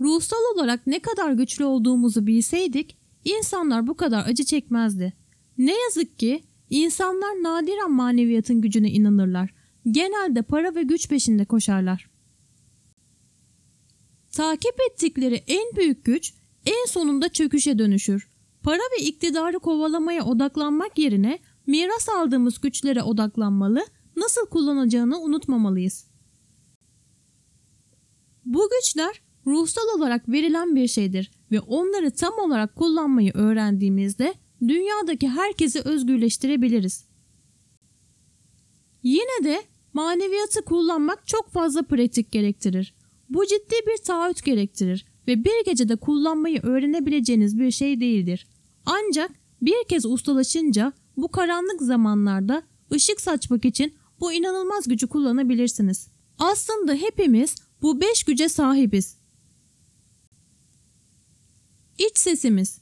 ruhsal 0.00 0.54
olarak 0.54 0.86
ne 0.86 0.98
kadar 0.98 1.32
güçlü 1.32 1.64
olduğumuzu 1.64 2.26
bilseydik 2.26 2.98
insanlar 3.24 3.86
bu 3.86 3.96
kadar 3.96 4.26
acı 4.26 4.44
çekmezdi. 4.44 5.12
Ne 5.58 5.74
yazık 5.80 6.18
ki 6.18 6.42
insanlar 6.70 7.42
nadiren 7.42 7.92
maneviyatın 7.92 8.60
gücüne 8.60 8.90
inanırlar. 8.90 9.54
Genelde 9.90 10.42
para 10.42 10.74
ve 10.74 10.82
güç 10.82 11.08
peşinde 11.08 11.44
koşarlar. 11.44 12.10
Takip 14.32 14.74
ettikleri 14.90 15.34
en 15.46 15.76
büyük 15.76 16.04
güç 16.04 16.34
en 16.66 16.86
sonunda 16.86 17.28
çöküşe 17.28 17.78
dönüşür. 17.78 18.28
Para 18.62 18.80
ve 18.98 19.04
iktidarı 19.04 19.58
kovalamaya 19.58 20.24
odaklanmak 20.24 20.98
yerine 20.98 21.38
miras 21.66 22.08
aldığımız 22.08 22.60
güçlere 22.60 23.02
odaklanmalı, 23.02 23.86
nasıl 24.16 24.46
kullanacağını 24.46 25.20
unutmamalıyız. 25.20 26.06
Bu 28.44 28.68
güçler 28.70 29.22
ruhsal 29.48 29.82
olarak 29.96 30.28
verilen 30.28 30.76
bir 30.76 30.88
şeydir 30.88 31.30
ve 31.52 31.60
onları 31.60 32.10
tam 32.10 32.38
olarak 32.38 32.76
kullanmayı 32.76 33.32
öğrendiğimizde 33.34 34.34
dünyadaki 34.68 35.28
herkesi 35.28 35.80
özgürleştirebiliriz. 35.80 37.04
Yine 39.02 39.44
de 39.44 39.62
maneviyatı 39.92 40.64
kullanmak 40.64 41.26
çok 41.26 41.50
fazla 41.50 41.82
pratik 41.82 42.32
gerektirir. 42.32 42.94
Bu 43.30 43.46
ciddi 43.46 43.74
bir 43.86 44.04
taahhüt 44.04 44.44
gerektirir 44.44 45.06
ve 45.28 45.44
bir 45.44 45.64
gecede 45.64 45.96
kullanmayı 45.96 46.60
öğrenebileceğiniz 46.62 47.58
bir 47.58 47.70
şey 47.70 48.00
değildir. 48.00 48.46
Ancak 48.86 49.30
bir 49.62 49.84
kez 49.88 50.06
ustalaşınca 50.06 50.92
bu 51.16 51.28
karanlık 51.28 51.82
zamanlarda 51.82 52.62
ışık 52.92 53.20
saçmak 53.20 53.64
için 53.64 53.94
bu 54.20 54.32
inanılmaz 54.32 54.88
gücü 54.88 55.06
kullanabilirsiniz. 55.06 56.08
Aslında 56.38 56.94
hepimiz 56.94 57.54
bu 57.82 58.00
beş 58.00 58.24
güce 58.24 58.48
sahibiz. 58.48 59.17
İç 61.98 62.18
sesimiz 62.18 62.80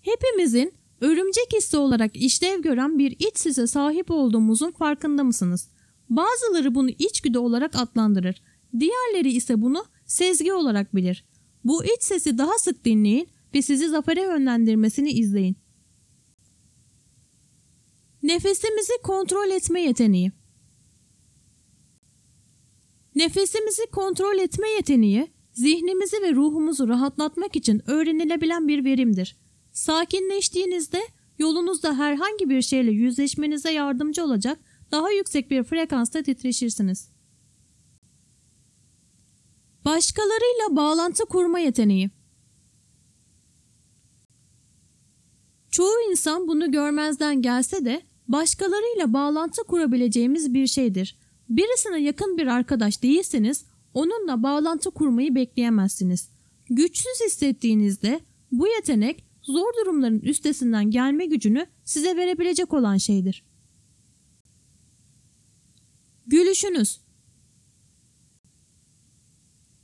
Hepimizin 0.00 0.74
örümcek 1.00 1.52
hissi 1.56 1.76
olarak 1.76 2.16
işlev 2.16 2.62
gören 2.62 2.98
bir 2.98 3.10
iç 3.10 3.38
sese 3.38 3.66
sahip 3.66 4.10
olduğumuzun 4.10 4.70
farkında 4.70 5.24
mısınız? 5.24 5.68
Bazıları 6.10 6.74
bunu 6.74 6.90
içgüdü 6.90 7.38
olarak 7.38 7.76
adlandırır. 7.76 8.42
Diğerleri 8.80 9.32
ise 9.32 9.62
bunu 9.62 9.84
sezgi 10.06 10.52
olarak 10.52 10.94
bilir. 10.94 11.24
Bu 11.64 11.84
iç 11.84 12.02
sesi 12.02 12.38
daha 12.38 12.58
sık 12.58 12.84
dinleyin 12.84 13.28
ve 13.54 13.62
sizi 13.62 13.88
zafere 13.88 14.22
yönlendirmesini 14.22 15.10
izleyin. 15.10 15.56
Nefesimizi 18.22 18.92
kontrol 19.02 19.50
etme 19.50 19.80
yeteneği 19.80 20.32
Nefesimizi 23.18 23.86
kontrol 23.86 24.38
etme 24.38 24.68
yeteneği, 24.68 25.32
zihnimizi 25.52 26.22
ve 26.22 26.34
ruhumuzu 26.34 26.88
rahatlatmak 26.88 27.56
için 27.56 27.90
öğrenilebilen 27.90 28.68
bir 28.68 28.84
verimdir. 28.84 29.36
Sakinleştiğinizde 29.72 31.00
yolunuzda 31.38 31.98
herhangi 31.98 32.50
bir 32.50 32.62
şeyle 32.62 32.90
yüzleşmenize 32.90 33.72
yardımcı 33.72 34.24
olacak 34.24 34.58
daha 34.92 35.10
yüksek 35.10 35.50
bir 35.50 35.64
frekansta 35.64 36.22
titreşirsiniz. 36.22 37.10
Başkalarıyla 39.84 40.76
bağlantı 40.76 41.24
kurma 41.24 41.58
yeteneği 41.58 42.10
Çoğu 45.70 46.10
insan 46.10 46.48
bunu 46.48 46.72
görmezden 46.72 47.42
gelse 47.42 47.84
de 47.84 48.02
başkalarıyla 48.28 49.12
bağlantı 49.12 49.62
kurabileceğimiz 49.64 50.54
bir 50.54 50.66
şeydir. 50.66 51.27
Birisine 51.48 52.00
yakın 52.00 52.38
bir 52.38 52.46
arkadaş 52.46 53.02
değilseniz 53.02 53.64
onunla 53.94 54.42
bağlantı 54.42 54.90
kurmayı 54.90 55.34
bekleyemezsiniz. 55.34 56.30
Güçsüz 56.70 57.20
hissettiğinizde 57.26 58.20
bu 58.52 58.68
yetenek 58.68 59.24
zor 59.42 59.72
durumların 59.80 60.20
üstesinden 60.20 60.90
gelme 60.90 61.26
gücünü 61.26 61.66
size 61.84 62.16
verebilecek 62.16 62.74
olan 62.74 62.96
şeydir. 62.96 63.44
Gülüşünüz 66.26 67.00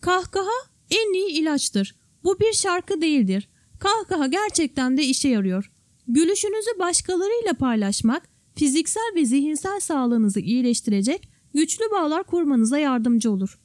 Kahkaha 0.00 0.68
en 0.90 1.14
iyi 1.14 1.40
ilaçtır. 1.40 1.96
Bu 2.24 2.40
bir 2.40 2.52
şarkı 2.52 3.00
değildir. 3.00 3.48
Kahkaha 3.78 4.26
gerçekten 4.26 4.96
de 4.96 5.04
işe 5.04 5.28
yarıyor. 5.28 5.72
Gülüşünüzü 6.08 6.78
başkalarıyla 6.78 7.52
paylaşmak, 7.54 8.28
fiziksel 8.56 9.12
ve 9.14 9.24
zihinsel 9.24 9.80
sağlığınızı 9.80 10.40
iyileştirecek 10.40 11.28
güçlü 11.54 11.84
bağlar 11.90 12.24
kurmanıza 12.24 12.78
yardımcı 12.78 13.30
olur. 13.30 13.60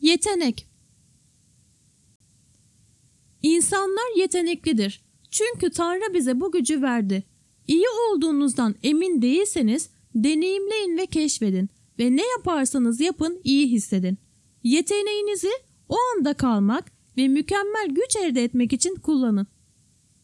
Yetenek 0.00 0.68
İnsanlar 3.44 4.18
yeteneklidir. 4.18 5.04
Çünkü 5.30 5.70
Tanrı 5.70 6.14
bize 6.14 6.40
bu 6.40 6.52
gücü 6.52 6.82
verdi. 6.82 7.24
İyi 7.66 7.86
olduğunuzdan 7.88 8.74
emin 8.82 9.22
değilseniz 9.22 9.90
deneyimleyin 10.14 10.98
ve 10.98 11.06
keşfedin 11.06 11.68
ve 11.98 12.16
ne 12.16 12.22
yaparsanız 12.36 13.00
yapın 13.00 13.40
iyi 13.44 13.70
hissedin. 13.70 14.18
Yeteneğinizi 14.62 15.50
o 15.88 15.96
anda 16.16 16.34
kalmak 16.34 16.92
ve 17.16 17.28
mükemmel 17.28 17.88
güç 17.88 18.16
elde 18.16 18.44
etmek 18.44 18.72
için 18.72 18.94
kullanın. 18.94 19.46